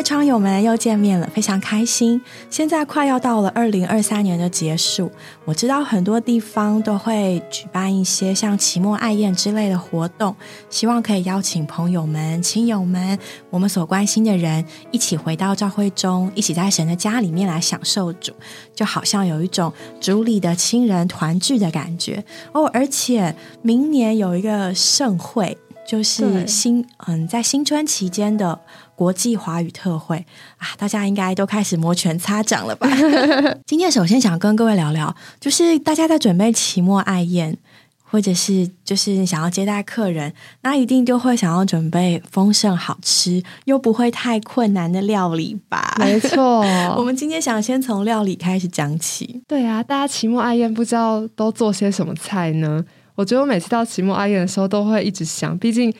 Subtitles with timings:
[0.00, 2.18] 位窗友们又见面了，非常开心。
[2.48, 5.12] 现在快要到了二零二三年的结束，
[5.44, 10.34] 我知道很多地方都会举办一些像期末爱宴之类的活动，
[10.70, 13.18] 希望可以邀请朋友们、亲友们，
[13.50, 18.32] 我们所关心的人一起回到教会中，一起在神的家里面来享受主，
[18.74, 22.64] 就好像有一种主里的亲人团聚的感觉哦。
[22.72, 28.58] 而且明年有一个盛会，就是新嗯，在新春期间的。
[29.00, 30.26] 国际华语特会
[30.58, 32.86] 啊，大家应该都开始摩拳擦掌了吧？
[33.64, 37.56] 今天首先想跟各位聊聊，就是大家在准备期末爱宴，
[38.02, 45.96] 或者是就是想要接待客人，那一定就会想要准备丰盛、好吃又不会太困难的料理吧？
[45.98, 46.60] 没错，
[46.98, 49.40] 我们今天想先从料理开始讲起。
[49.48, 52.84] 对啊，大家期末爱宴不知道都做些什么菜呢？
[53.14, 55.90] 我觉得我每次到期末爱宴的时候，都会一直想，毕竟。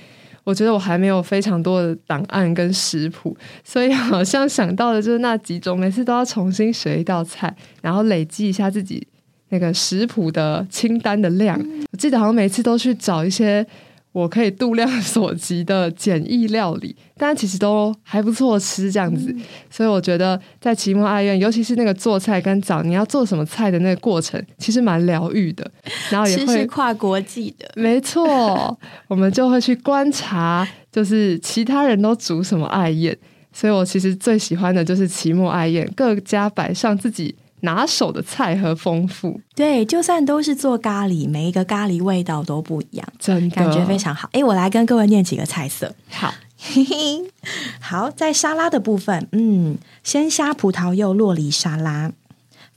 [0.45, 9.07] 我觉得我还没有非常多的档案跟食谱，所以好像想到的就是那几种，每次都要重新学一道菜，然后累积一下自己
[9.51, 11.61] 那个食谱的清单的量。
[11.93, 13.67] 我记得好像每次都去找一些。
[14.13, 19.35] 我可以度量所及的简易料理，但其实都还不错吃这样子，
[19.71, 25.71] 所以我觉得在期末爱宴，尤其是那个做菜跟找你要做什么菜的那个过程，其实蛮疗愈的。
[26.11, 28.77] 然后也会跨国际的，没错，
[29.07, 33.17] 我们就会去观察，就是其他人都煮什么爱宴。
[33.53, 37.35] 所以我其实最喜欢的就是期末爱宴，各家摆上自己。
[37.63, 44.29] 拿手的菜和丰富，对，就算都是做咖喱，每一个咖喱味道都不一样，真的感觉非常好。
[44.33, 45.95] 哎，我来跟各位念几个菜色。
[46.09, 46.33] 好，
[47.81, 52.13] 好，在沙拉的部分，嗯，鲜虾葡萄柚洛梨沙拉，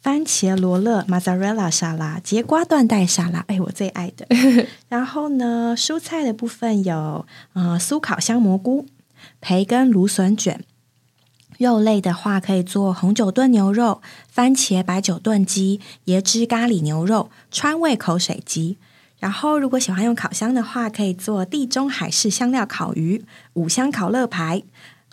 [0.01, 4.27] 番茄罗勒 mozzarella 沙拉，节瓜断带沙拉，哎，我最爱的。
[4.89, 8.85] 然后呢，蔬菜的部分有，呃，酥烤香蘑菇，
[9.39, 10.63] 培根芦笋卷。
[11.57, 18.77] 肉类的话，可以做红酒炖牛肉、番茄白酒炖鸡、椰汁咖喱牛肉、川味口水鸡。
[19.19, 24.63] 然后，如果喜欢用烤箱的话，可以做地中海式香料烤鱼、五香烤乐排、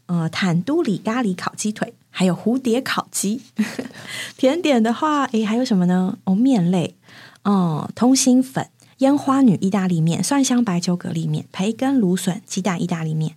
[0.07, 3.43] 呃坦都里咖喱烤鸡腿，还有蝴蝶烤鸡。
[4.37, 6.19] 甜点的话，诶，还有什么呢？
[6.25, 6.97] 哦，面类，
[7.45, 8.67] 哦，通心粉、
[8.99, 13.37] 烟花女意大利面、蒜香白酒蛤蜊面、培根芦笋鸡蛋意大利面。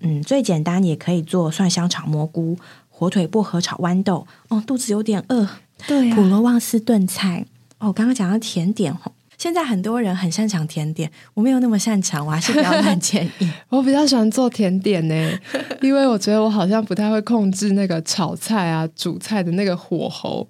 [0.00, 2.56] 嗯，最简单也可以做蒜香炒蘑菇、
[2.88, 4.26] 火腿薄荷炒豌豆。
[4.48, 5.48] 哦，肚子有点饿。
[5.86, 7.46] 对呀，普罗旺斯炖菜。
[7.78, 13.48] 哦，刚刚讲到甜点哦，现在很多人很擅长甜点，我没有那么擅长，我还是比较乱 建议。
[13.68, 15.38] 我比较喜欢做甜点呢，
[15.80, 20.48] 因为我觉得我好像不太会控制那个炒菜啊、煮菜的那个火候。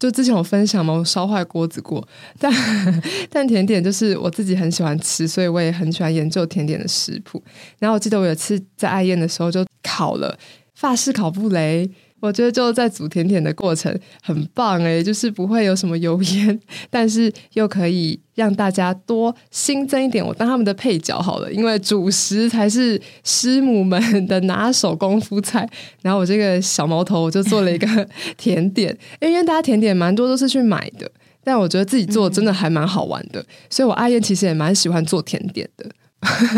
[0.00, 2.04] 就之前我分享嘛，我烧坏锅子过，
[2.40, 2.52] 但
[3.30, 7.40] 但甜点就是我自己很喜欢吃，所以我也很喜欢研究甜点的食谱。
[7.78, 10.36] 然后我记得我有次在爱宴的时候就烤了
[10.74, 11.88] 法式烤布雷。
[12.20, 16.60] 我觉得就在煮甜点的过程很棒诶，就是不会有什么油烟，
[16.90, 20.24] 但是又可以让大家多新增一点。
[20.24, 25.68] 我当他们的配角好了，因为主食才是师母们 的拿手功夫菜。
[26.02, 31.10] 然后我这个小毛头我就做了一个 甜点，因为大家甜点蛮多都是去买的，
[31.42, 35.90] 但我觉得自己做真的还蛮好玩的，所以我阿燕其实也蛮喜欢做甜点的。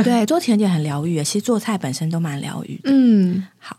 [0.03, 2.83] 对，做甜点很疗愈，其实做菜本身都蛮疗愈的。
[2.87, 3.77] 嗯，好。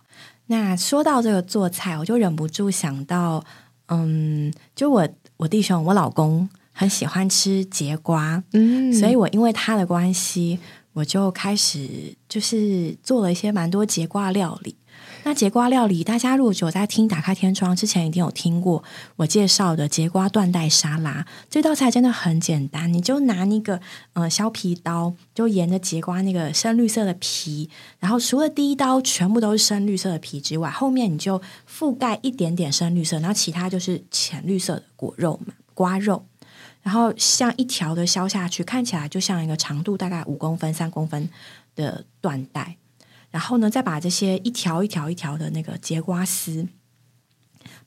[0.48, 3.44] 那说到这个做菜，我就忍不住想到，
[3.88, 5.08] 嗯，就我
[5.38, 10.60] 我弟兄我老公很喜欢吃节瓜，嗯，所以我因为他的关系，
[10.94, 14.76] 我就开始就是做了一些蛮多节瓜料理。
[15.26, 18.84] 那节瓜料理，大家如果有在听打开天窗之前，一定有听过
[19.16, 21.26] 我介绍的节瓜断带沙拉。
[21.50, 23.80] 这道菜真的很简单，你就拿那个
[24.14, 31.42] 呃削皮刀，就沿着节瓜那个深绿色的皮，然后除了第一刀全部都是深绿色的皮之外，后面你就
[31.72, 36.26] 覆盖一点点深绿色，然后其他就是浅绿色的果肉嘛，瓜肉。
[36.82, 41.30] 然后像一条的削下去，看起来就像一个长度大概五公分、三公分
[41.78, 42.76] 的缎带。
[43.34, 46.68] 然后呢，再把这些一条一条一条的那个节瓜丝，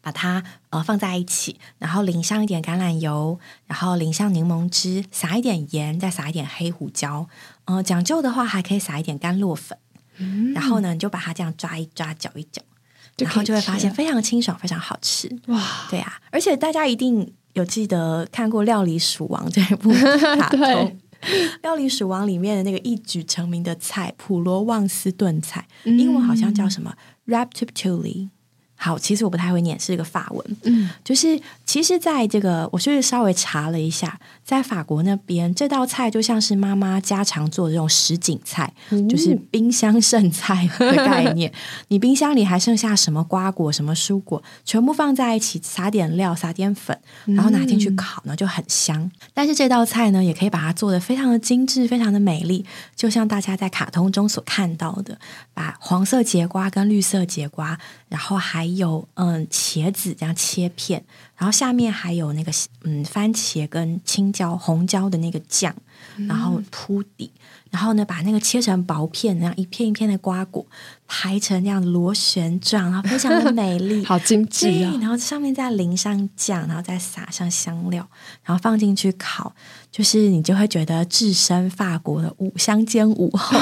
[0.01, 7.29] 把它呃放在一起，然后淋上一点橄榄油，然后淋上柠檬汁，撒一点盐，再撒一点黑胡椒。
[7.67, 9.79] 呃，讲究的话还可以撒一点甘露粉。
[10.53, 12.61] 然后呢，你就把它这样抓一抓，搅一搅，
[13.19, 15.31] 然后就会发现非常清爽，非常好吃。
[15.47, 19.93] 哇，对啊，而且大家一定有记得看过《料理鼠王》这一部
[20.37, 20.59] 卡通。
[21.63, 26.95] 《料理鼠王》里面的那个一举成名的菜——普罗旺斯炖菜，英文好像叫什么
[27.27, 28.29] “ratatouille”。
[28.77, 30.57] 好，其实我不太会念，是一个法文。
[30.65, 38.73] 嗯，就是其实在这个，我就是稍微查了一下，在法国那边，这道菜就像是妈妈家常做的这种什锦菜，
[39.09, 41.53] 就是冰箱剩菜的概念。
[41.89, 49.11] 你冰箱里还剩下什么瓜果、什么蔬果，全部放在一起，撒点料、撒点粉，然后拿进去烤呢，就很香。
[49.33, 52.65] 但是这道菜呢，也可以把它做的非常的精致、非常的美丽，
[52.95, 55.19] 就像大家在卡通中所看到的，
[55.55, 61.05] 把黄色节瓜跟绿色节瓜，然后还有嗯茄子这样切片，
[61.37, 65.75] 然后下面还有那个嗯番茄跟青椒、红椒的那个酱，
[66.29, 67.31] 然后铺底，
[67.71, 70.65] 然后呢把那个切成薄片，然后一片一片的瓜果
[71.09, 74.97] 排成这样螺旋状，然后非常的美丽， 好精致，啊！
[75.01, 78.09] 然后上面再淋上酱，然后再撒上香料，
[78.45, 79.55] 然后放进去烤，
[79.97, 83.59] 就是你就会觉得置身法国的午乡间午后，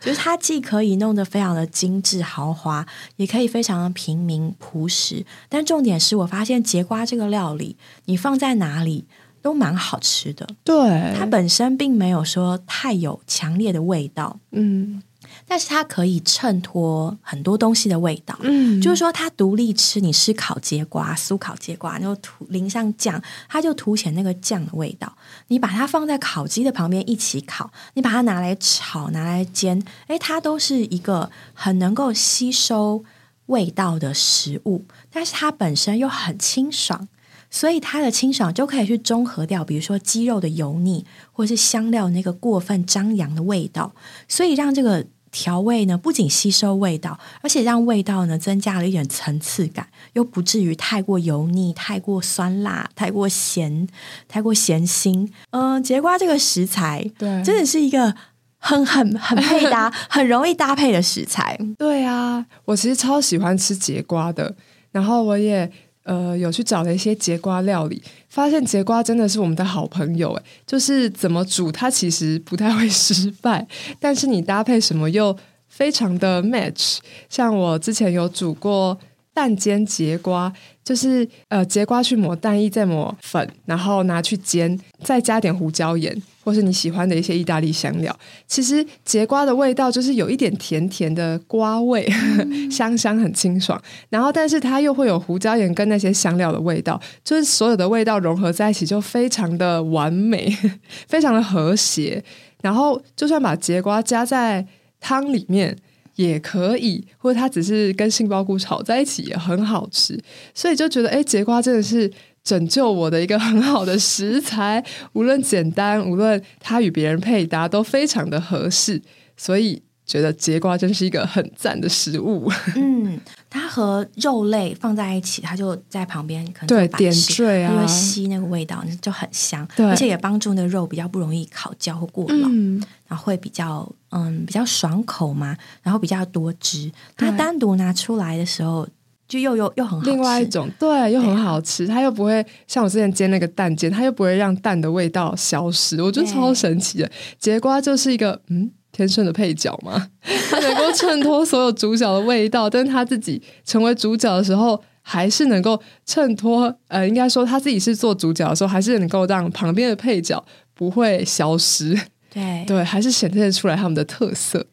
[0.00, 2.86] 就是它既可以弄得非常的精致豪华，
[3.16, 5.26] 也可以非常的平民朴实。
[5.50, 9.04] 但重点是我发现节瓜这个料理，你放在哪里
[9.42, 10.48] 都蛮好吃的。
[10.64, 15.02] 对，它本身并没有说太有强烈的味道，嗯
[15.46, 18.36] 但是它可以衬托很多东西的味道。
[18.42, 25.16] 嗯，就是说，它独立吃，你吃烤节瓜、酥烤节瓜，然后涂淋上酱，它就凸显那个酱的味道。
[25.48, 33.04] 你把它放在烤鸡的旁边一起烤，你把它拿来炒、拿来煎，诶，它都是一个很能够吸收
[33.46, 37.08] 味道的食物，但是它本身又很清爽。
[37.48, 43.94] 所以它的清爽就可以去中和掉，比如说鸡肉的油腻，或是香料那个过分张扬的味道，
[44.26, 53.86] 所以让这个调味呢不仅吸收味道，而且让味道呢增加了一点层次感，又不至于太过油腻、太过酸辣、太过咸、
[54.26, 55.28] 太过咸腥。
[55.50, 58.14] 嗯、节瓜这个食材对，真的是一个
[58.56, 61.58] 很很很配搭、 很容易搭配的食材。
[61.76, 64.56] 对啊，我其实超喜欢吃节瓜的，
[64.90, 65.70] 然后我也
[66.06, 73.66] 呃有去找了一些节瓜料理，发现节瓜真的是我们的好朋友诶，就是怎么煮它其实不太会失败，
[74.00, 75.36] 但是你搭配什么又
[75.68, 76.98] 非常的 match。
[77.28, 78.96] 像我之前有煮过
[79.36, 80.50] 蛋煎节瓜，
[80.82, 86.22] 就是呃节瓜去抹蛋液，再抹粉，然后拿去煎，再加点胡椒盐。
[86.42, 88.16] 或是你喜欢的一些意大利香料，
[88.46, 92.08] 其实节瓜的味道就是有一点甜甜的瓜味，
[92.70, 93.82] 香香很清爽。
[94.10, 100.56] 然后，但是它又会有胡椒盐跟那些香料的味道，就是所有的味道融合在一起，就非常的完美，
[101.08, 102.22] 非常的和谐。
[102.62, 104.64] 然后，就算把节瓜加在
[105.00, 105.76] 汤里面
[106.16, 110.18] 也可以，或者它只是跟杏鲍菇炒在一起也很好吃。
[110.52, 112.12] 所以就觉得，哎，节瓜真的是。
[112.46, 114.80] 拯救我的一个很好的食材，
[115.14, 119.02] 无论简单，无论它与别人配搭，都非常的合适，
[119.36, 122.48] 所以觉得节瓜真是一个很赞的食物。
[122.76, 123.18] 嗯，
[123.56, 136.92] 它和肉类放在一起，它就在旁边可能对点缀啊因为吸那个味道就很香，对而且也帮助那个肉比较不容易烤焦或过老，嗯，然后会比较嗯比较爽口嘛，然后比较多汁。
[137.16, 138.86] 它对单独拿出来的时候，
[139.26, 140.10] 就又又又很好吃。
[140.10, 147.10] 另外一种对，又很好吃，它又不会像我之前煎那个蛋煎，它又不会让蛋的味道消失，我觉得对超神奇的。
[147.38, 148.70] 节瓜就是一个嗯。
[148.96, 150.08] 天生的配角嘛，
[150.48, 156.74] 他能够衬托所有主角的味道，但是他自己成为主角的时候，还是能够衬托。
[156.88, 161.94] 呃，应该说他自己是做主角的时候，还是能够让旁边的配角不会消失。
[162.30, 164.66] 对对，还是显现出来他们的特色。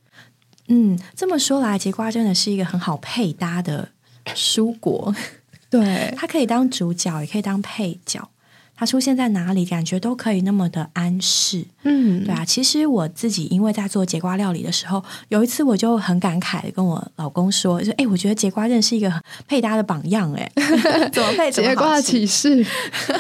[0.70, 3.90] 嗯，这么说来，节瓜真的是一个很好配搭的
[4.28, 5.14] 蔬果，
[5.70, 8.30] 对，它可以当主角，也可以当配角。
[8.76, 11.64] 它出现在哪里，感觉都可以那么的安适。
[11.84, 19.14] 嗯，对啊，其实我自己因为在做节瓜料理的时候，有一次我就很感慨的跟我老公说，就哎，我觉得节瓜真是一个
[19.48, 20.52] 配搭的榜样，哎，
[21.14, 22.66] 怎么配节瓜启示，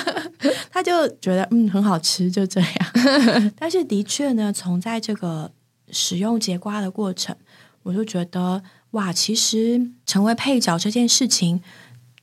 [0.71, 3.51] 他就觉得嗯很好吃，就这样。
[3.57, 5.51] 但是的确呢，从在这个
[5.91, 7.35] 使用节瓜的过程，
[7.83, 11.61] 我就觉得哇，其实成为配角这件事情。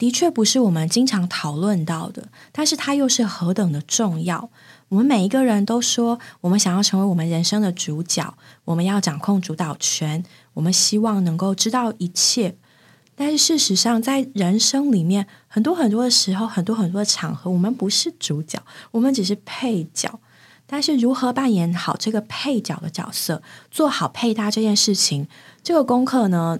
[0.00, 4.48] 的确不是我们经常讨论到的，但是它又是何等的重要。
[4.88, 12.56] 我们每一个人都说，我们想要成为我们人生的主角，我们要掌控主导权，我们希望能够知道一切。
[13.14, 18.58] 但是事实上，在人生里面，很多很多的时候，很多很多的场合，我们不是主角，
[18.92, 20.18] 我们只是配角。
[20.66, 25.28] 但是如何扮演好这个配角的角色，做好配搭这件事情，
[25.62, 26.58] 这个功课呢，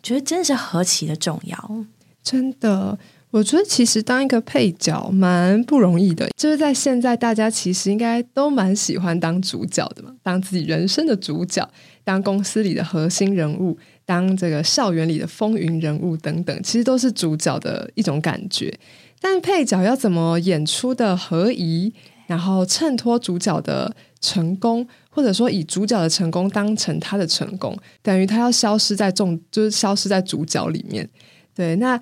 [0.00, 1.84] 觉得真是何其的重要。
[2.30, 2.98] 真的，
[3.30, 6.28] 我觉得其实当一个配角蛮不容易的。
[6.36, 11.66] 就是在现在，大家其实应该都蛮喜欢当主角的嘛，当自己人生的主角，
[12.04, 18.78] 当公司里的核心人物，当这个校园里的风云人物等等，其实都是主角的一种感觉。
[19.20, 21.90] 但配角要怎么演出的合宜，
[22.26, 31.08] 然后衬托主角的成功，或者说以主角的成功当成他的成功，等于他要消失在众，就是消失在主角里面。
[31.58, 32.00] 对，那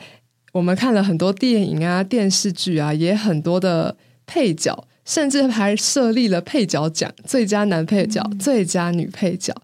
[0.52, 3.96] 我们看了很多电影啊、电视剧啊，也很多的
[4.26, 9.54] 配角，甚至还设立了配角奖，最佳男配角、最佳女配角。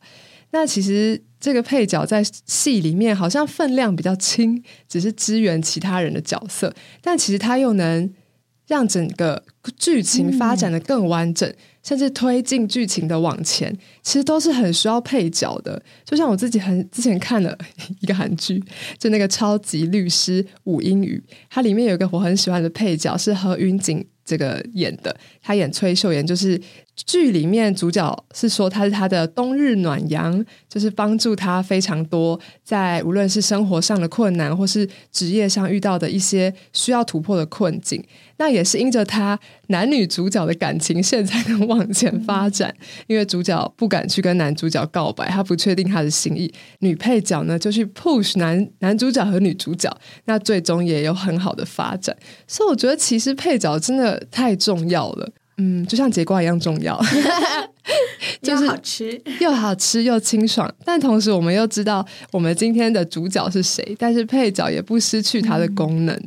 [0.53, 8.11] 那其实这个配角在戏里面好像分量比较轻，只是支援其他人的角色，但其实他又能
[8.67, 9.43] 让整个
[9.77, 11.53] 剧情发展的更完整。
[11.83, 15.83] 甚至推进剧情的往前，其实都是很需要配角的。
[16.05, 17.59] 就像我自己很之前看了
[17.99, 18.63] 一个韩剧，
[18.97, 26.57] 就那个超级律师武英语，它里面有一个我很喜欢的配角是何云锦这个演的，他演崔秀妍，就是
[26.95, 38.01] 剧里面主角是说他是他的冬日暖阳，就是帮助他非常多，在无论是生活上的困难，或是职业上遇到的一些需要突破的困境。
[38.43, 42.75] 那也是因着他男女主角的感情线才能 往前发展，
[43.07, 46.53] 因为主角不敢去跟男主角告白，他不确定他的心意。
[46.81, 49.89] 女配角呢就去 push 男男主角和女主角，
[50.25, 52.17] 那最终也有很好的发展。
[52.49, 57.01] 所以我觉得其实配角真的太重要了，嗯，就像节瓜一样重要，
[58.43, 60.69] 就是好吃又好吃又清爽。
[60.85, 66.17] 但同时我们又知道我们今天的主角是谁，但是配角也不失去它的功能。
[66.17, 66.23] 的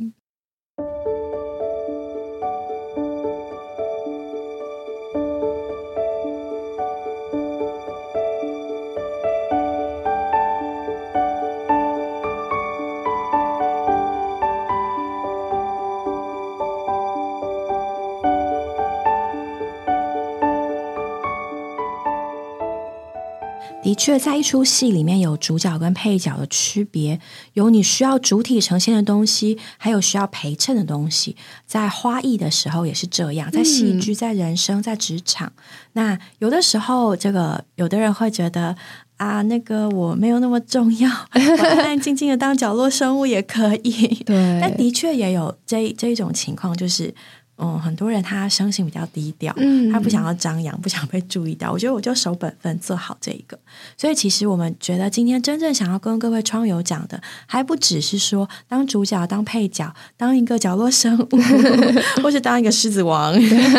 [23.96, 27.18] 确，在一出戏里面有主角跟配角的区别，
[27.54, 31.34] 有你需要主体呈现的东西，还有需要陪衬的东西。
[31.66, 35.52] 在花艺的时候也是这样，在戏剧、在人生、在职场，
[35.94, 38.76] 那有的时候，这个有的人会觉得
[39.16, 44.22] 啊，那个我没有那么重要， 我安安静静的当角落生物也可以。
[44.24, 47.14] 对，但的确也有这这一种情况，就是。
[47.58, 49.54] 嗯，很多人他生性比较低调，
[49.92, 51.72] 他不想要张扬， 不想被注意到。
[51.72, 53.58] 我觉得我就守本分，做好这一个。
[53.96, 61.36] 所以其实我们觉得今天真正想要跟各位窗友讲的，还不只是说当主角、当配角、当一个角落生物，
[62.22, 63.34] 或是当一个狮子王。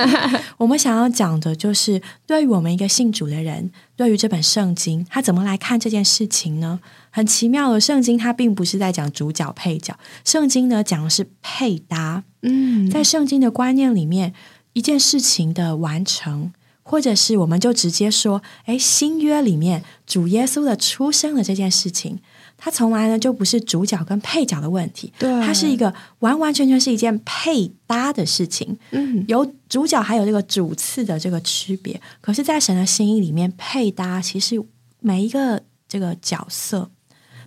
[0.58, 6.80] 我们想要讲的就是，对于我们一个信主的人，对于这本圣经，他怎么来看这件事情呢？
[7.10, 12.24] 很奇妙的，圣经它并不是在讲主角配角，圣经呢讲的是配搭。
[12.44, 14.36] 嗯，在圣经的观念里面，
[14.74, 22.20] 一件事情的完成，或者是我们就直接说，哎，新约里面主耶稣的出生的这件事情，
[22.58, 28.78] 它从来呢就不是主角跟配角的问题，对，它是一个完完全全是一件配搭的事情。
[28.92, 34.62] 嗯，有主角还有这个主次的这个区别，可是，在神的心意里面，配搭其实
[35.00, 36.90] 每一个这个角色。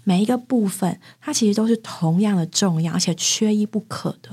[0.03, 4.31] 每一个部分，它其实都是同样的重要，而且缺一不可的。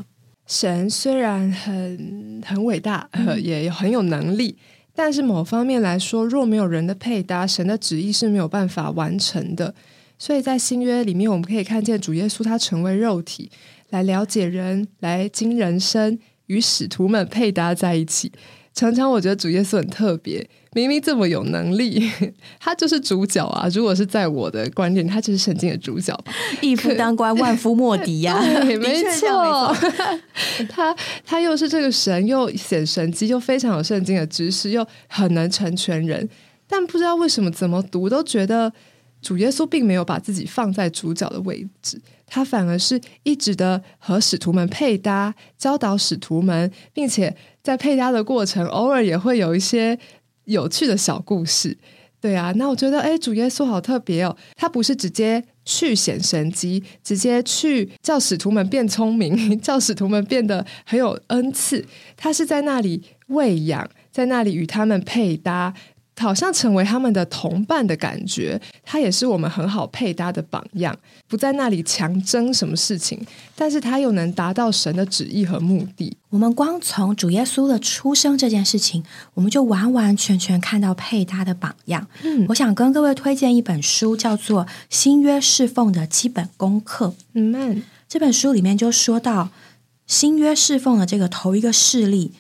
[0.48, 3.08] 神虽然很很伟大，
[3.44, 4.58] 也很有能力，
[4.96, 9.76] 但是某方面来说，若没有人的配搭，神的旨意是没有办法完成的。
[10.20, 13.52] 所以在新约里面，我们可以看见主耶稣他成为肉体，
[13.90, 18.32] 来了解人，来经人生，与使徒们配搭在一起。
[18.74, 22.08] 常常我觉得主耶稣很特别，明明这么有能力，
[22.62, 23.68] 他就是主角啊！
[23.74, 26.32] 如果是在我的观念，他就是圣经的主角吧？
[26.62, 28.40] 一夫当关，万夫莫敌呀！
[28.62, 29.76] 对， 没错，
[30.70, 30.96] 他
[31.26, 36.30] 他又是这个神，又显神机，又非常有圣经的知识，又很能成全人。
[36.68, 38.72] 但不知道为什么，怎么读都觉得
[39.22, 49.98] 主耶稣并没有把自己放在主角的位置，他反而是一直的和使徒们配搭，教导使徒们，并且在配搭的过程，偶尔也会有一些
[50.46, 51.78] 有趣的小故事。
[52.20, 65.74] 对啊，那我觉得，哎，主耶稣好特别哦，他不是直接去显神机，直接去叫使徒们变聪明， 叫使徒们变得很有恩赐，他是在那里喂养，在那里与他们配搭。
[66.18, 70.98] 好像成为他们的同伴的感觉，他也是我们很好配搭的榜样。
[71.28, 73.24] 不在那里强争什么事情，
[73.56, 76.18] 但是他又能达到神的旨意和目的。
[76.30, 79.04] 我们光从主耶稣的出生这件事情，
[79.36, 82.08] 我们就完完全全看到配搭的榜样。
[82.24, 87.08] 嗯，我想跟各位推荐一本书，叫做《新约侍奉的基本功课》。
[87.34, 89.50] 嗯，这本书里面就说到
[90.06, 92.34] 新约侍奉的这个头一个事例。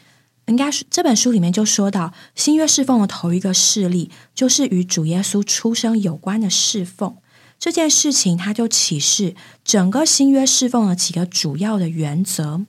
[0.47, 7.17] 应该是这本书里面就说到，新约侍奉的头一个事例，就是与主耶稣出生有关的侍奉
[7.59, 12.65] 这件事情，它就启示整个新约侍奉的几个主要的原则。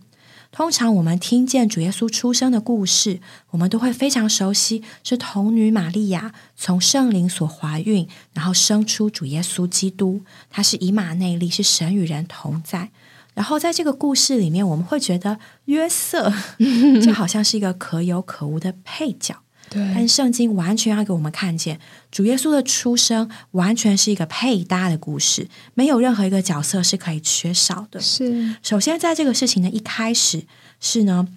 [0.51, 3.21] 通常我们听见主耶稣出生的故事，
[3.51, 12.91] 我们都会非常熟悉，是童女玛利亚从圣灵所怀孕，然后生出主耶稣基督，他是以马内利，是神与人同在。
[13.39, 16.33] 然后在这个故事里面，我们会觉得约瑟
[17.01, 19.37] 就好像是一个可有可无的配角。
[19.71, 21.79] 对，但是圣经完全要给我们看见，
[22.11, 28.01] 主耶稣的出生完全是一个配搭的故事，没有任何一个角色是可以缺少的。
[28.01, 30.45] 是，首先在这个事情的一开始
[30.81, 31.29] 是呢，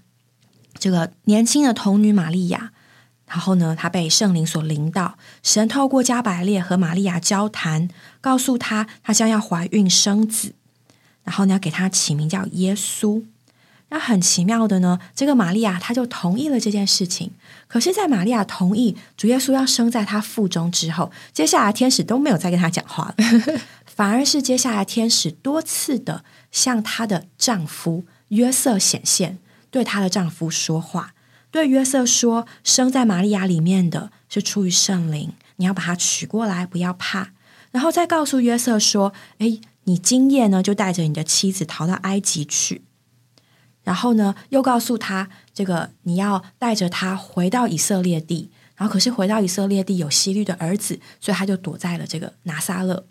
[0.79, 2.71] 这个年轻的童女玛利亚，
[3.27, 7.89] 然后呢，她被圣灵所领导，神透过加百列和玛利亚交谈，
[8.19, 10.55] 告诉她她将要怀孕生子。
[11.23, 13.23] 然后你要给他起名叫耶稣。
[13.93, 17.31] 那很奇妙的呢，这个玛利亚她就同意了这件事情。
[17.67, 23.25] 可是，在玛利亚同意主耶稣要生在她腹中之后，接下来天使都没有再跟她讲话了，
[23.85, 26.23] 反而是接下来天使多次的
[26.53, 31.13] 向她的丈夫约瑟显现，对她的丈夫说话，
[31.51, 37.31] 对约瑟说：“生在玛利亚里面的是出于圣灵，你要把她娶过来，不要怕。”
[37.71, 42.83] 然后再告诉约瑟说：“哎。”你今夜呢，就带着你的妻子逃到埃及去，
[43.83, 53.07] 然后呢，又告诉他这个你要带着他回到以色列地，然后可是回到以色列地有希律的儿子，所以他就躲在了这个拿撒勒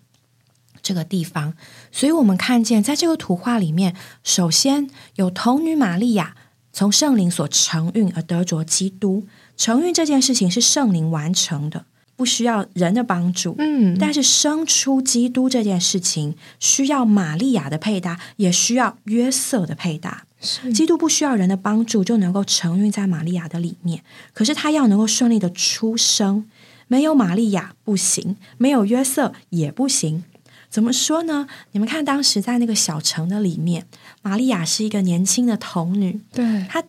[0.81, 1.55] 这个地方。
[1.91, 6.37] 所以我们看见在这个图画里面，首先有童女玛利亚
[6.73, 11.87] 从圣灵所承运而得着基督，承运这件事情是圣灵完成的。
[12.21, 20.27] 不需要人的帮助，嗯，但是生出基督这件事情需要玛利亚的配搭，也需要约瑟的配搭。
[20.75, 24.05] 基督不需要人的帮助就能够承运在玛利亚的里面，
[24.35, 26.45] 可是他要能够顺利的出生，
[26.89, 30.23] 没有玛利亚不行，没有约瑟也不行。
[30.69, 31.47] 怎么说呢？
[31.73, 33.87] 你们看，当时在那个小城的里面，
[34.21, 36.85] 玛利亚是一个年轻的童女，对她。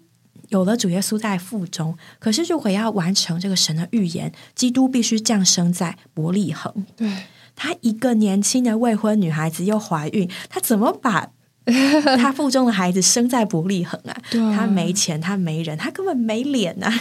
[0.52, 6.86] 有了主耶稣在腹中，可是如果要完成这个神的预言，基督必须降生在伯利恒。
[6.96, 7.10] 对，
[7.56, 11.30] 她一个年轻的未婚女孩子又怀孕，她怎么把
[12.18, 14.16] 她腹中的孩子生在伯利恒啊？
[14.56, 16.92] 她没钱，她没人，她根本没脸呐！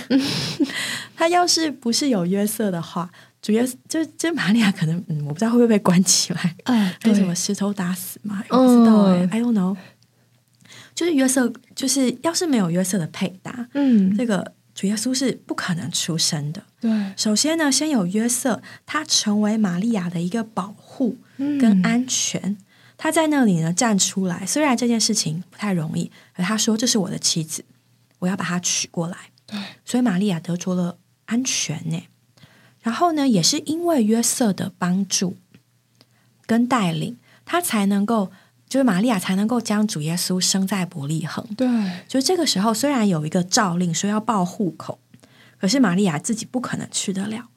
[1.16, 3.10] 她要是不是有约瑟的话，
[3.42, 8.44] 主耶就就玛利亚可能，嗯，我不知道会不会被关起来，嗯，被什么石头打死嘛？
[8.48, 9.76] 不知道哎，I don't know。
[11.00, 16.62] 就是约瑟，就是要是没有约瑟的配搭，嗯，这个主耶稣是不可能出生的。
[16.78, 22.58] 对，首先呢，先有约瑟，他成为玛利亚的一个保护跟安全，
[22.98, 24.44] 他在那里呢站出来。
[24.44, 27.64] 虽然这件事情不太容易，而他说这是我的妻子，
[28.18, 29.16] 我要把她娶过来。
[29.46, 32.02] 对，所以玛利亚得着了安全呢。
[32.82, 35.38] 然后呢，也是因为约瑟的帮助
[36.44, 38.30] 跟带领，他才能够。
[38.70, 41.44] 就是玛利亚才能够将主耶稣生在伯利恒。
[41.56, 41.68] 对，
[42.06, 45.00] 就这个时候，虽然有一个诏令说要报户口，
[45.60, 47.48] 可是玛利亚自己不可能去得了，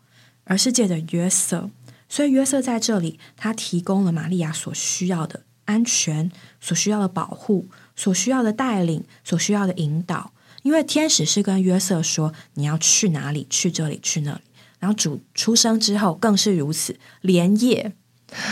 [0.46, 1.70] 而是借着约瑟。
[2.10, 10.34] 所以约瑟在这里，他提供了玛利亚所需要的安全、所需要的保护、所需要的带领、所需要的引导。
[10.64, 13.46] 因为天使是跟约瑟说：“你要去哪里？
[13.52, 14.42] 去这里，去那里。”
[14.80, 17.94] 然后主出生之后更是如此，连夜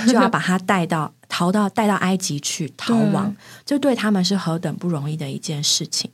[0.06, 1.16] 就要把他带到。
[1.34, 3.34] 逃到带到埃及去逃亡，
[3.66, 6.12] 这对他们是何等不容易的一件事情。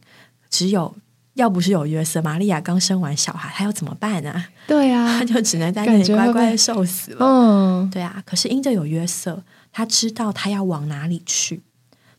[0.47, 0.95] 只有
[1.33, 7.25] 要不是有约瑟，玛利亚刚生完小孩，她要怎么办呢、对啊她， 就只能在那里乖乖的受死了。
[7.25, 11.63] 嗯，对啊，可是因着有约瑟，他知道他要往哪里去，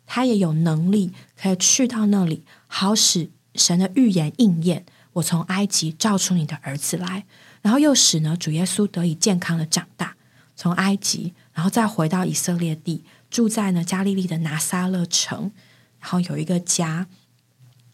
[0.05, 4.85] 他也有能力可以去到那里，好使神的预言应验。
[5.13, 7.25] 我从埃及召出你的儿子来，
[7.63, 10.17] 然后又使呢主耶稣得以健康的长大，
[10.55, 15.51] 从埃及，然后再回到以色列地，住在呢加利利的拿撒勒城，
[15.99, 17.09] 然后有一个家，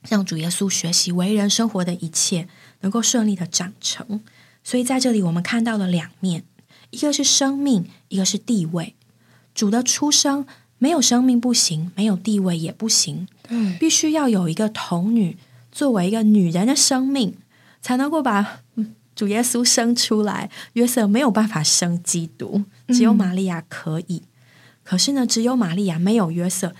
[0.06, 2.46] 让主耶稣学习为人生活的一切
[2.80, 4.20] 能够顺利的长成。
[4.62, 6.44] 所以在这里我们看到了两面，
[6.90, 8.94] 一个是生命，一个是地位。
[9.54, 10.44] 主的出生
[10.76, 15.38] 没有生命不行，没有地位也不行，对，必须要有一个童女
[15.72, 17.38] 作为一个女人的生命，
[17.80, 20.50] 才能够把嗯主耶稣生出来。
[20.74, 24.22] 约瑟没有办法生基督，只有玛利亚可以。
[24.82, 26.74] 可是呢，只有玛利亚没有约瑟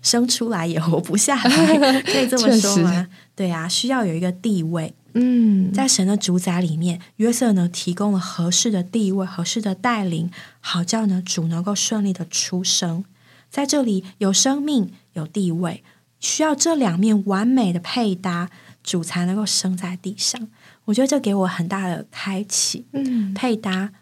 [0.00, 3.08] 生出来也活不下来， 可以这么说吗？
[3.36, 4.94] 对啊，需要有一个地位。
[5.14, 13.04] 嗯，在神的主宰里面，约瑟呢提供了合适的地位、合适的带领，好叫呢主能够顺利的出生。
[13.50, 15.84] 在这里有生命、有地位，
[16.18, 18.48] 需要这两面完美的配搭，
[18.82, 20.48] 主才能够生在地上。
[20.86, 22.86] 我觉得这给我很大的开启。
[22.92, 23.92] 嗯，配搭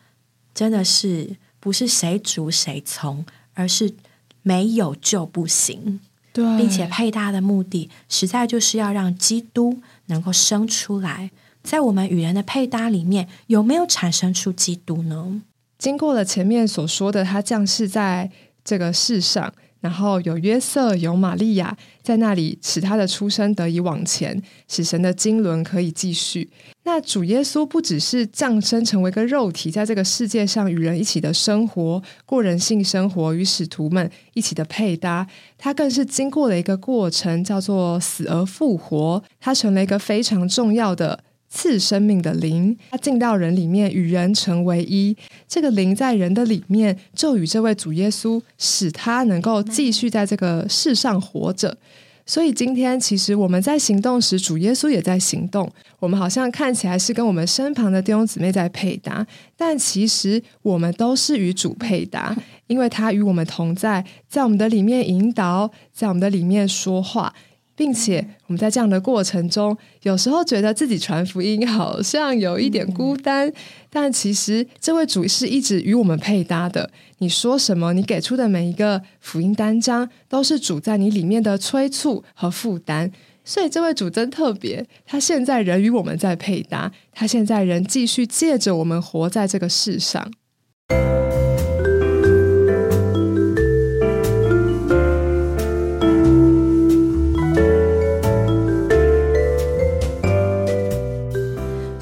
[0.54, 3.94] 真的是不是谁主谁从，而是
[4.42, 6.00] 没有就不行。
[6.32, 11.30] 对，并且配搭的目的，实在就是要让基督能够生出来。
[11.62, 15.42] 在我们与人的配搭里面，有没有产生出基督呢？
[15.76, 18.30] 经过了前面所说的，他降世在
[18.64, 26.50] 这个世上，然后有约瑟，有玛利亚在那里，使他的出生得以往前，使神的经纶可以继续。
[26.84, 41.24] 那主耶稣不只是降生成为一个肉体，在这个世界上与人一起的生活，过人性生活，与使徒们一起的配搭，他更是经过了一个过程，叫做死而复活，他成了一个非常重要的。
[41.50, 45.16] 赐生命的灵，他进到人里面，与人成为一。
[45.48, 51.76] 这个灵在人的里面，就与这位主耶稣，使他能够继续在这个世上活着。
[52.24, 55.68] 所以今天，其实我们在行动时，主耶稣也在行动。
[55.98, 62.36] 我们好像看起来是跟我们身旁的弟兄姊妹在配搭，但其实我们都是与主配搭，
[62.68, 67.34] 因为他与我们同在，在我们的里面引导，在我们的里面说话。
[67.80, 73.50] 并且我们在这样的过程中，有时候觉得自己传福音好像有一点孤单，
[73.88, 76.90] 但其实这位主是一直与我们配搭的。
[77.20, 83.10] 你说什么，你给出的每一个福音单张，都是主在你里面的催促和负担。
[83.46, 90.30] 所以这位主真特别，他现在人与我们在配搭，他现在人继续借着我们活在这个世上。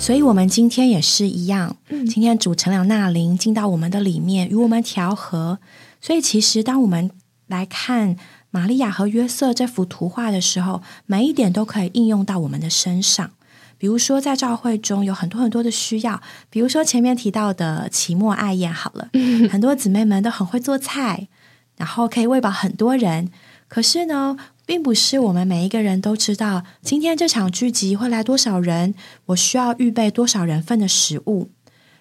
[0.09, 1.77] 所以，我们今天也是一样。
[1.91, 5.59] 今天主成了那灵进到我们的里面，与我们调和。
[6.01, 7.11] 所以，其实当我们
[7.47, 8.17] 来看
[8.51, 13.33] 玛利亚和约瑟这幅图画的时候，每一点都可以应用到我们的身上。
[13.77, 19.11] 比如说，在教会中有很多很多的需要，比如说前面提到的期末爱宴，好了，
[19.51, 21.29] 很多姊妹们都很会做菜，
[21.77, 23.31] 然后可以喂饱很多人。
[23.69, 24.39] 可是呢，
[24.69, 31.49] 并不是我们每一个人都知道今天这场聚集会来多少人，我需要预备多少人份的食物。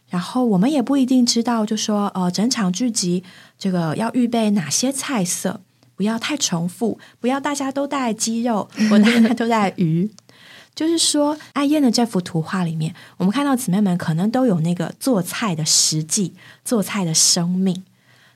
[0.10, 3.24] 然后我们也不一定知道，就说呃，整场聚集
[3.58, 5.62] 这个要预备哪些菜色，
[5.96, 10.12] 不要太重复，不要大家都带鸡肉， 我大家都带鱼。
[10.76, 16.34] 就是说，爱燕的这幅图画里面，我们看到姊妹们可能都有那个做菜的实际、
[16.66, 17.86] 做菜的生命，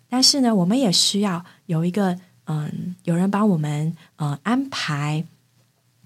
[0.09, 2.17] 但是呢，我们也需要有一个
[2.51, 5.23] 嗯，有人帮我们呃安排，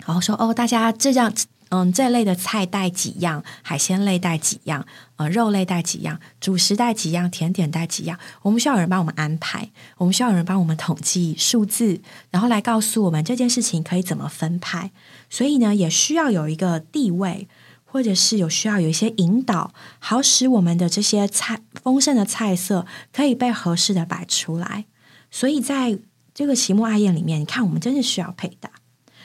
[0.06, 1.34] 然后说哦，大家这样
[1.70, 14.92] 嗯这类的菜带几样，海鲜类带几样，呃，肉类带几样，主食带几样，甜点带几样，我们需要有人帮我们安排，我们需要有人帮我们统计数字，然后来告诉我们这件事情可以怎么分派。
[15.30, 17.48] 所以呢，也需要有一个地位，
[17.84, 24.86] 或者是有需要有一些引导，好使我们的这些菜丰盛的菜色可以被合适的摆出来。
[25.32, 25.98] 所以在
[26.36, 28.70] 这个期末爱宴里面，你看，我们真的需要配搭，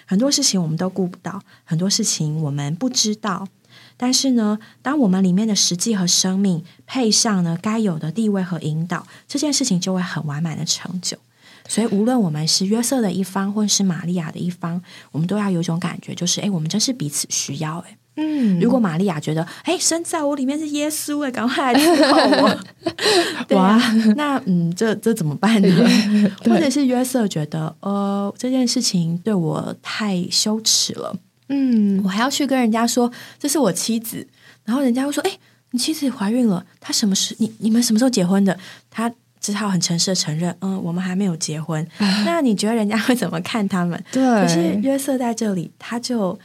[0.07, 3.49] 很多事情我们都顾不到，很多事情我们不知道。
[3.97, 11.19] 但是呢，当我们里面的实际和生命配上呢该有的地位和引导，这件事情就会很完满的成就。
[11.67, 17.79] 所以，无论我们是约瑟的一方，或是玛利亚的一方，我们都要有一种感觉，就是哎，我们真是彼此需要。
[17.81, 22.61] 哎，嗯，如果玛利亚觉得哎，生在我里面是耶稣，哎，赶快来伺候我，
[23.49, 23.81] 对啊，
[24.17, 25.69] 那嗯，这这怎么办呢？
[26.45, 31.17] 或者是约瑟觉得呃，这件事情对我太羞耻了，
[31.49, 34.27] 嗯我还要去跟人家说这是我妻子，
[34.65, 35.31] 然后人家会说：“哎，
[35.71, 38.59] 你妻子怀孕了，她什么时你你们什么时候结婚的？”
[38.91, 41.87] 他只好很诚实的承认：“嗯，我们还没有结婚。”
[42.27, 44.05] 那你觉得人家会怎么看他们？
[44.13, 46.39] 对，可是约瑟在这里，他就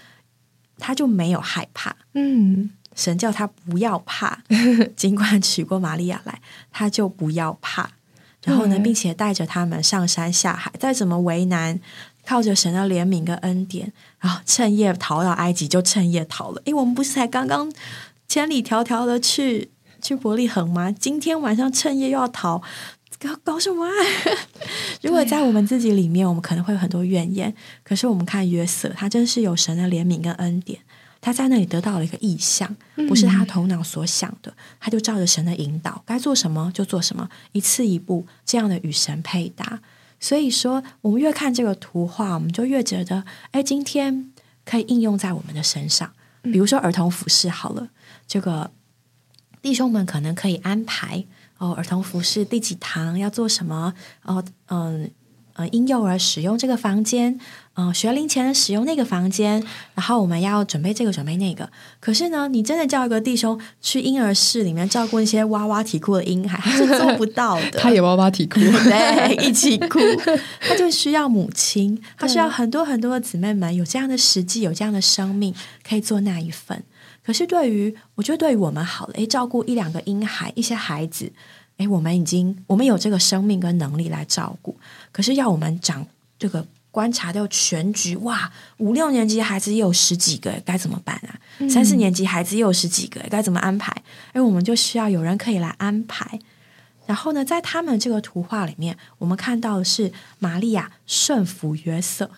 [0.77, 4.41] 他就没有害怕，嗯神叫他不要怕，
[4.95, 7.89] 尽管娶过玛利亚来，他就不要怕。
[8.43, 11.79] 然后呢，对并且带着他们上山下海，再怎么为难，
[12.25, 16.61] 靠着神的怜悯跟恩典，然后趁夜逃到埃及，就趁夜逃了。
[16.63, 17.71] 因为我们不是才刚刚
[18.27, 20.91] 千里迢迢的去去伯利恒吗？
[20.91, 22.61] 今天晚上趁夜又要逃，
[23.19, 23.91] 搞搞什么啊？
[25.01, 27.53] 如果在我们自己里面，我们可能会有很多怨言。
[27.83, 30.79] 可是我们看约瑟，他真是有神的怜悯跟恩典。
[31.21, 32.75] 他在那里得到了一个意象，
[33.07, 39.81] 不是他头脑所想的，他就照着神的引导，该做什么就做什么，一次一步这样的与神配搭。
[40.19, 44.31] 所以说，我们越看这个图画，我们就越觉得，哎，今天
[44.63, 46.13] 可以应用在我们的身上。
[46.43, 47.89] 比如说儿童服饰好了，
[48.27, 48.69] 这个
[49.63, 51.25] 弟兄们可能可以安排
[51.65, 55.09] 哦，儿童服饰第几堂要做什么，哦，嗯。
[55.57, 57.39] 呃，婴幼儿使用这个房间，
[57.75, 61.71] 嗯、学龄前的使用那个房间，然后我们要准备这个准备那个。
[62.01, 67.71] 可是呢，你真的叫一个弟兄去婴儿室里面照顾那些哇哇啼哭的婴孩，他是做不到的。
[67.79, 69.97] 他也哇哇啼哭，对，一起哭，
[70.59, 75.55] 他就需要母亲，他需要很多很多的姊妹们有这样的实际，有这样的生命，
[75.87, 76.83] 可以做那一份。
[77.25, 81.31] 可是对于我觉得对于我们好了，诶，照顾一两个婴孩，一些孩子，
[81.77, 84.77] 诶，我们已经我们有这个生命跟能力来照顾。
[85.11, 86.05] 可是要我们长
[86.39, 91.39] 这个观察到全局，哇，五六年级孩子也有十几个，该怎么办啊？
[91.69, 93.91] 三四年级孩子也有十几个，该怎么安排？
[94.31, 96.39] 哎，我们就需要有人可以来安排。
[97.05, 102.31] 然后呢，在他们这个图画里面，我们看到的是玛利亚顺服约瑟，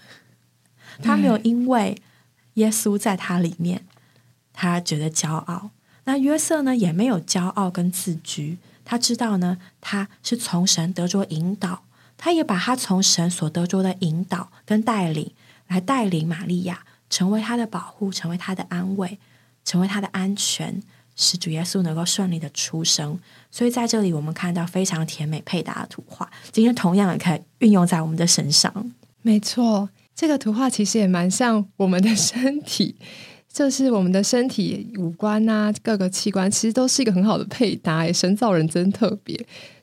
[1.01, 1.95] 他没有因为
[2.55, 3.85] 耶稣在他里面，
[4.51, 5.69] 他觉得骄傲。
[6.05, 8.57] 那约瑟呢，也没有骄傲跟自居，
[8.89, 11.83] 他知道呢，他是从神得着引导，
[12.17, 15.33] 他也把他从神所得着的引导跟带领，
[15.67, 19.19] 来带领玛利亚成为他的保护，成为他的安慰，
[19.65, 20.81] 成为他的安全，
[21.17, 23.19] 使主耶稣能够顺利的出生。
[23.51, 28.93] 所以在这里，我们看到非常甜美配搭的图画，今天同样也可以运用在我们的身上。
[29.21, 32.95] 没错，这个图画其实也蛮像我们的身体，
[33.57, 38.01] 就是我们的身体五官啊，各个器官其实都是一个很好的配搭。
[38.01, 39.35] 诶，神造人真特别，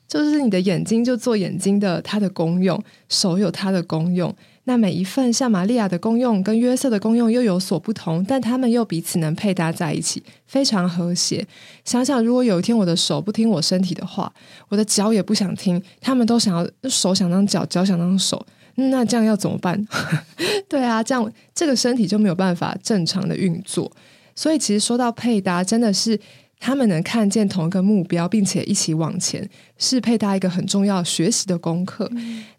[0.07, 4.33] 就是你的眼睛就做眼睛的它的功用，手有它的功用。
[4.67, 11.45] 那每一份像玛利亚的功用跟约瑟的功用又有所不同，但他们又彼此能配搭在一起，非常和谐。
[11.85, 14.33] 想想，如果有一天我的手不听我身体的话，
[14.69, 19.87] 我的脚也不想听，他们都想要手想当脚，脚想当手，那这样要怎么办？
[20.69, 23.91] 对啊，这样这个身体就没有办法正常的运作。
[24.35, 26.19] 所以，其实说到配搭，真的是
[26.59, 32.11] 他们能看见同一个目标，并且一起往前，是配搭一个很重要学习的功课。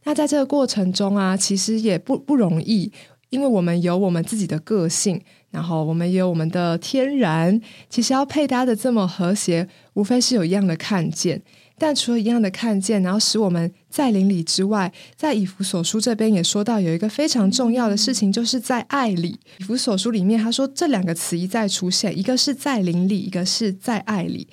[0.05, 2.89] 那在这个过程中啊，其实也不不容易，
[3.29, 7.59] 因为我们有我们自己的个性，然后我们也有我们的天然。
[7.89, 11.41] 其实要配搭的这么和谐，无非是有一样的看见。
[11.77, 19.39] 但除了一样的看见，然后使我们在灵里之外，在以弗所书这边也说到有一个非常重要的事情，就是在爱里。
[19.59, 24.49] 以弗所书里面他说这两个词一再出现，一个是在灵里，一个是在爱里。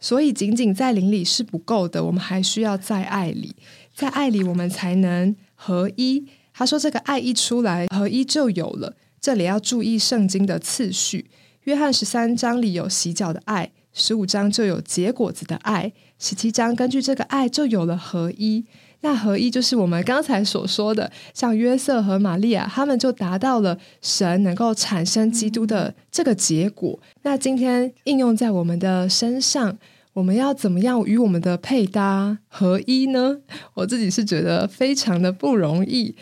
[0.00, 3.54] 所以仅仅在灵里是不够的，我们还需要在爱里，
[3.94, 6.26] 在爱里我们才能合一。
[6.52, 8.96] 他说这个爱一出来，合一就有了。
[9.20, 11.30] 这里要注意圣经的次序，
[11.62, 13.70] 约翰十三章里有洗脚的爱。
[13.92, 18.64] 十五章就有结果子的爱，十七章根据这个爱就有了合一。
[19.02, 26.98] 那合一就是我们刚才所说的，像约瑟和玛利亚，他们就达到了神能够产生基督的这个结果。
[27.22, 29.78] 那今天应用在我们的身上，
[30.12, 33.38] 我们要怎么样与我们的配搭合一呢？
[33.74, 36.14] 我自己是觉得非常的不容易。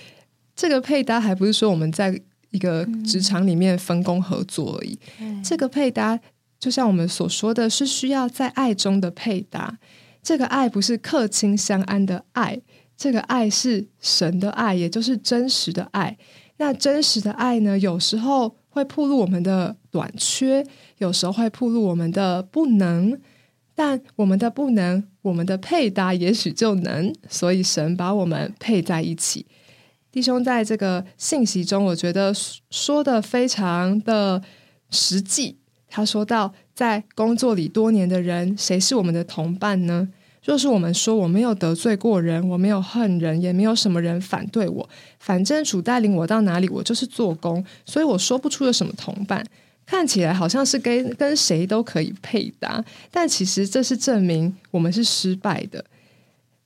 [0.55, 4.99] 这个配搭还不是说我们在一个职场里面分工合作而已，
[5.43, 6.19] 这个配搭。
[6.61, 9.79] 就像我们所说的是需要在爱中的配搭，
[10.22, 12.61] 这个爱不是客亲相安的爱，
[12.96, 16.18] 这个爱是神的爱，也就是真实的爱。
[16.59, 20.66] 那真实的爱呢，有时候会暴露我们的短缺，
[20.98, 23.18] 有时候会暴露我们的不能，
[23.74, 27.14] 但我们的不能，我们的配搭也许就能。
[27.28, 29.46] 所以神把我们配在一起。
[30.11, 32.35] 弟兄在这个信息中，我觉得
[32.70, 34.42] 说的非常的
[34.90, 35.58] 实际。
[35.88, 40.09] 他说到，在工作里多年的人，谁是我们的同伴呢？
[40.44, 49.44] 若是我们说我没有得罪过人，我没有恨人，也没有什么人反对我，反正主带领我到哪里，我就是做工，所以我说不出有什么同伴。
[49.85, 55.85] 看起来好像是跟跟谁都可以配搭，但其实这是证明我们是失败的。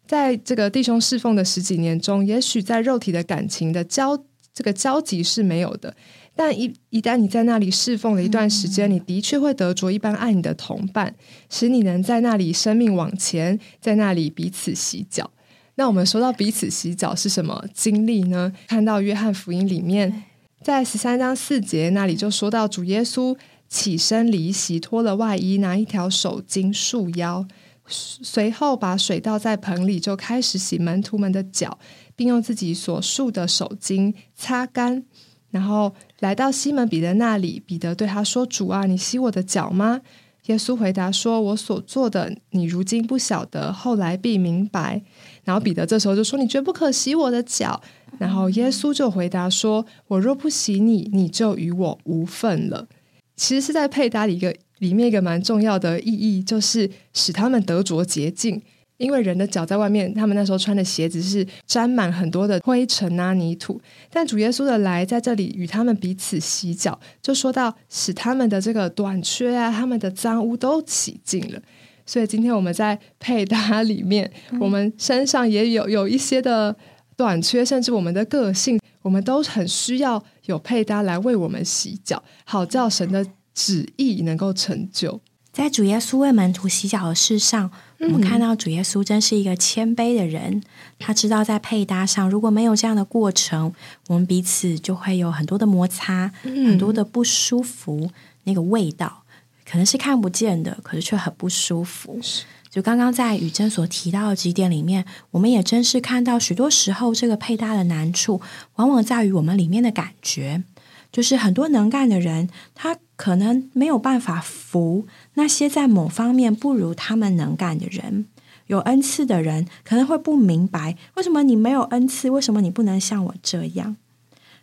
[0.06, 4.18] 在这个弟兄侍奉的十几年中，也许在肉体的感情的交
[4.52, 5.94] 这个交集是没有的，
[6.34, 11.14] 但一一旦你在那里侍奉了一段时间，你的确会得着一般爱你的同伴，
[11.50, 15.30] 使你能在那里生命往前，在那里彼此洗脚。
[15.74, 18.52] 那我们说到彼此洗脚是什么经历呢？
[18.68, 20.24] 看到约翰福音里面。
[20.62, 23.36] 在十三章四节那里就说到，主耶稣
[23.68, 27.44] 起身离席，脱了外衣，拿一条手巾束腰，
[27.86, 31.78] 随后把水倒在盆里，就开始洗门徒们的脚，
[32.14, 35.04] 并用自己所束的手巾擦干。
[35.52, 40.00] 然后来到西门彼得那里，彼得对他说：“主啊，你洗我的脚吗？”
[40.46, 45.00] 耶稣回答说：“我所做的，你如今不晓得，后来必明白。”
[45.44, 47.80] 然后彼得这时候就说：“你绝不可洗我的脚。”
[48.18, 52.88] 然后耶稣就回答说：“我若不洗你，你就与我无份了。”
[53.36, 58.60] 其实是在配搭里一个里面一个蛮重要的意义，就是使他们得着洁净。
[58.96, 63.80] 因为人的脚在外面，他们那时候穿的鞋子是沾满很多的灰尘啊、泥土。
[64.10, 71.60] 但主耶稣的来在这里与他们彼此洗脚，就说到使他们的这个短缺啊、他们的脏污都洗净了。
[72.04, 76.76] 所以今天我们在配搭里面，我们身上也有有一些的。
[77.14, 83.24] 短缺，甚至我们的个性，我们都很需要有配搭来为我们洗脚，好叫神的
[83.54, 85.20] 旨意能够成就。
[85.52, 87.70] 在主耶稣为门徒洗脚的事上，
[88.02, 90.62] 我们看到主耶稣真是一个谦卑的人。
[90.98, 93.72] 他知道在配搭上，如果没有这样的过程，
[94.08, 98.10] 我们彼此就会有很多的摩擦，很多的不舒服。
[98.44, 99.22] 那个味道
[99.64, 102.20] 可能是看不见的，可是却很不舒服。
[102.68, 108.40] 就刚刚在雨珍所提到的几点里面，我们也真是看到许多时候这个配搭的难处，
[108.76, 110.64] 往往在于我们里面的感觉。
[111.12, 118.26] 就是很多能干的人，他可能没有办法服那些在某方面不如他们能干的人。
[118.66, 123.96] 有恩赐的人可能会不明白，为什么你没有恩赐，为什么你不能像我这样？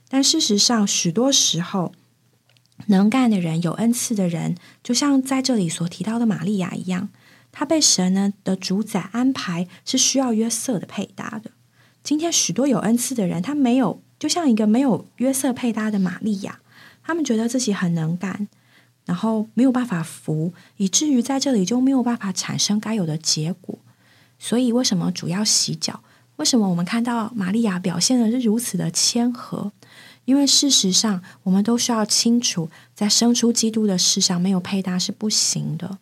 [0.08, 1.92] 但事实上，许多时候，
[2.88, 7.10] 能干的人、有恩赐的人，就像在这里所提到的玛利亚一样。
[7.52, 11.52] 他被神呢的主宰安排是需要约瑟的配搭的。
[12.04, 16.60] 今天许多有恩赐的人，他没有，就像一个没有约瑟配搭的玛利亚，
[17.04, 18.48] 他们觉得自己很能干，
[19.10, 23.80] 然后没有办法服，以至于在这里就没有办法产生该有的结果。
[24.38, 26.04] 所以，为什么主要洗脚？
[26.36, 29.72] 为什么我们看到玛利亚表现的是如此的谦和？
[30.26, 35.98] 因为事实上，我们都需要清楚，在生出基督的事上，没有配搭是不行的。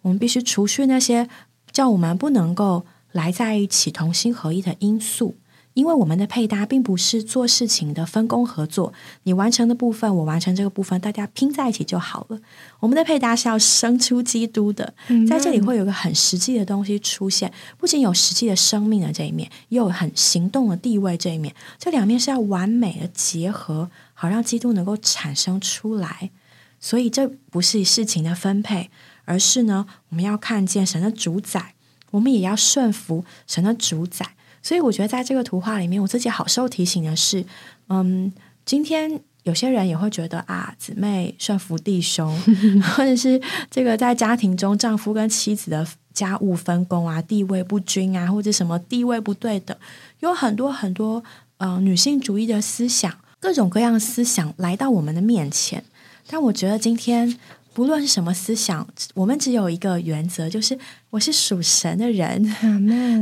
[0.00, 1.28] 我们必须除去那些
[1.70, 5.36] 叫我们不能够来在一起同心合一的因素，
[5.74, 12.40] 因为我们的配搭并不是做事情的分工合作，你完成的部分，我完成这个部分，大家拼在一起就好了。
[12.80, 14.94] 我们的配搭是要生出基督的，
[15.28, 26.30] 在这里会有个很实际的东西出现，不仅有实际的生命的这一面，也有很行动的地位这一面，这两面是要完美的结合，好让基督能够产生出来。
[26.78, 28.90] 所以这不是事情的分配。
[29.26, 31.74] 而是呢，我们要看见神的主宰，
[32.10, 34.34] 我们也要顺服神的主宰。
[34.62, 37.44] 所以我觉得在这个图画里面，我自己好受提醒的是，
[37.88, 38.32] 嗯，
[38.64, 42.30] 今天有些人也会觉得啊，姊妹顺服弟兄，
[42.96, 49.76] 或者是这个在家庭中丈夫跟妻子的家务分工啊，地位不均啊，或者什么地位不对等，
[50.20, 51.22] 有很多很多
[51.58, 55.84] 呃女性主义的思想，各种各样的思想来到我们的面前。
[56.26, 57.38] 但我觉得今天。
[57.72, 60.78] 不论是什么思想，我们只有一个原则，就是
[61.10, 62.44] 我是属神的人。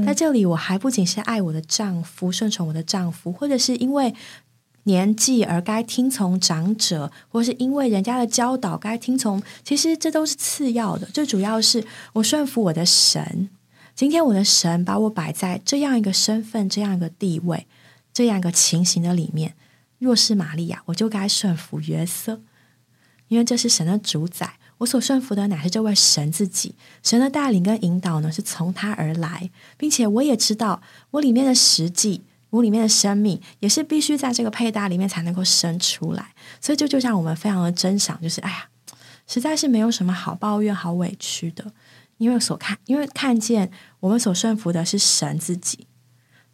[0.04, 4.14] 在这里，我还不仅是爱我的丈夫，顺从我的丈夫，或者是因为
[4.84, 9.42] 年纪而该听从长者，或是因为人家的教导该听从。
[9.62, 11.84] 其实这都是次要的，最主要是
[12.14, 13.50] 我顺服我的神。
[13.94, 17.66] 今天我的神把我摆在这样一个身份、这样一个地位、
[18.14, 19.54] 这样一个情形的里面。
[19.98, 22.40] 若是玛利亚，我就该顺服约瑟。
[23.29, 26.75] 因为这是神的主宰，我所顺服的乃是这位神自己。
[27.03, 36.33] 神的带领跟引导呢，是从他而来，并且我也知道，我里面的实际，我里面的生命，也是必须在这个配搭里面才能够生出来。
[36.61, 38.69] 所以，这就像我们非常的珍赏，就是哎呀，
[39.27, 41.73] 实在是没有什么好抱怨、好委屈的，
[42.17, 45.87] 因为所看，因为看见我们所顺服的是神自己。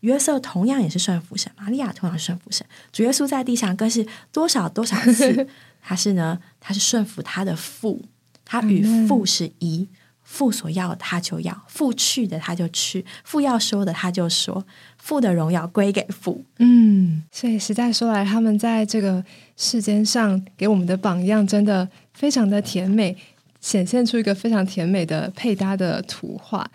[0.04, 5.48] 约瑟同样也是顺服神，玛利亚同样顺服神，主耶稣在地上更是多少多少次。
[5.80, 8.02] 他是呢，他是顺服他的父，
[8.44, 9.88] 他与父是一。
[10.22, 14.64] 父所要他就要，父去的他就去，父要说的他就说，
[14.98, 16.42] 父的荣耀归给父。
[16.58, 19.22] 嗯，所以实在说来，他们在这个
[19.56, 23.16] 世间上给我们的榜样，真的非常的甜美，
[23.60, 26.68] 显现出一个非常甜美的配搭的图画。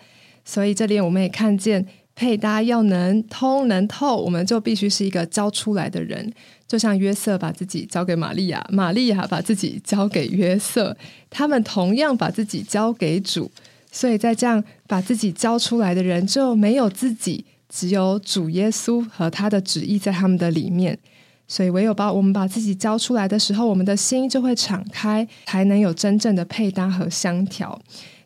[0.44, 1.86] 所以这里我们也看见。
[2.20, 6.30] 配搭要能通能透，我们就必须是一个交出来的人。
[6.68, 10.94] 就像约瑟把自己交给玛利亚，玛利亚把自己交给约瑟，
[11.30, 13.50] 他们同样把自己交给主。
[13.90, 20.98] 所以在这样把自己交出来的人，就没有自己，只有主耶稣和他的旨意在他们的里面。
[21.48, 27.80] 所以唯有把我们把自己交出来的时候，我们的心就会敞开，才能有真正的配搭和相调。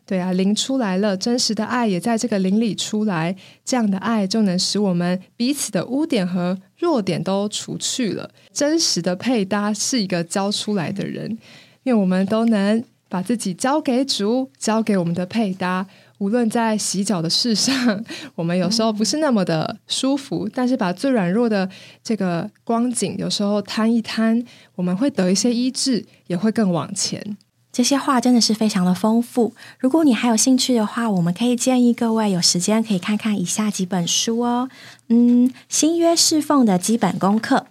[0.05, 8.29] 对啊，灵出来了，真实的爱也在这个灵里出来，这样的爱就能使我们彼此的污点和弱点都除去了。
[8.53, 11.37] 真实的配搭是一个交出来的人，
[11.83, 15.87] 愿我们都能把自己交给主，交给我们的配搭。
[16.19, 21.69] 无论在洗脚的事上， 我们有时候不是那么的舒服，但是把最软弱的
[22.01, 24.41] 这个光景，有时候摊一摊，
[24.75, 27.35] 我们会得一些医治，也会更往前。
[27.75, 29.53] 这些话真的是非常的丰富。
[29.77, 34.69] 如果你还有兴趣的话，我们可以建议各位有时间可以看看以下几本书哦。
[35.09, 37.67] 嗯，新约侍奉的基本功课，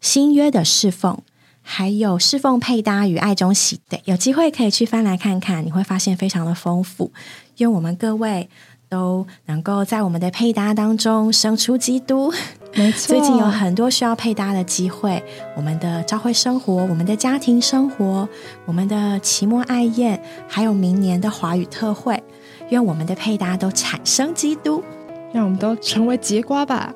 [0.00, 1.18] 新约的侍奉，
[1.60, 3.80] 还有侍奉配搭与爱中喜。
[3.90, 7.12] 对，有机会可以去翻来看看，你会发现非常的丰富。
[7.58, 8.48] 愿我们各位。
[8.88, 12.32] 都能够在我们的配搭当中生出基督。
[12.74, 15.22] 没错，最近有很多需要配搭的机会。
[15.56, 18.28] 我们的教会生活，我们的家庭生活，
[18.66, 22.22] 我们的期末爱宴，还有明年的华语特会，
[22.68, 24.84] 愿我们的配搭都产生基督，
[25.32, 26.92] 让我们都成为结瓜吧。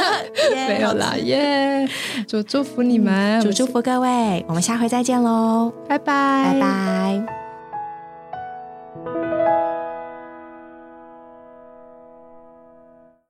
[0.66, 1.86] 没有啦，耶！
[2.26, 7.49] 主祝福你们，主祝福各位，我们下回再见喽，拜拜，拜拜。